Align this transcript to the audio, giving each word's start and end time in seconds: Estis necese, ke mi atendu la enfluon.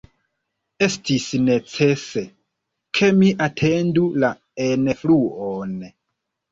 Estis 0.85 1.27
necese, 1.49 2.25
ke 3.01 3.13
mi 3.21 3.31
atendu 3.51 4.09
la 4.27 4.35
enfluon. 4.71 5.81